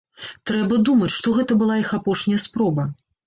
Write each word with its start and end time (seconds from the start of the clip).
Трэба 0.51 0.77
думаць, 0.89 1.09
што 1.17 1.33
гэта 1.37 1.59
была 1.61 1.77
іх 1.83 1.93
апошняя 1.99 2.43
спроба. 2.49 2.89